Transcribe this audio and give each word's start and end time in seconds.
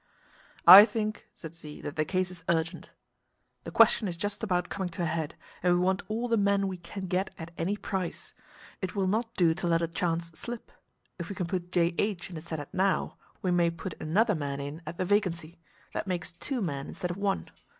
"I 0.65 0.83
think," 0.83 1.27
said 1.35 1.53
Z, 1.53 1.81
"that 1.81 1.95
the 1.95 2.03
case 2.05 2.31
is 2.31 2.43
urgent. 2.49 2.91
The 3.65 3.71
question 3.71 4.07
is 4.07 4.17
just 4.17 4.41
about 4.41 4.67
coming 4.67 4.89
to 4.93 5.03
a 5.03 5.05
head, 5.05 5.35
and 5.61 5.75
we 5.75 5.79
want 5.79 6.01
all 6.07 6.27
the 6.27 6.37
men 6.37 6.67
we 6.67 6.77
can 6.77 7.05
get 7.05 7.29
at 7.37 7.51
any 7.55 7.77
price. 7.77 8.33
It 8.81 8.95
will 8.95 9.05
not 9.05 9.35
do 9.35 9.53
to 9.53 9.67
let 9.67 9.83
a 9.83 9.87
chance 9.87 10.31
slip. 10.33 10.71
If 11.19 11.29
we 11.29 11.35
can 11.35 11.45
put 11.45 11.71
J.H. 11.71 12.29
in 12.29 12.35
the 12.35 12.41
senate 12.41 12.73
now, 12.73 13.17
we 13.43 13.51
may 13.51 13.69
put 13.69 13.93
another 14.01 14.33
man 14.33 14.59
in 14.59 14.81
at 14.87 14.97
the 14.97 15.05
vacancy. 15.05 15.59
That 15.93 16.07
makes 16.07 16.31
two 16.31 16.61
men 16.63 16.87
instead 16.87 17.11
of 17.11 17.17
one. 17.17 17.49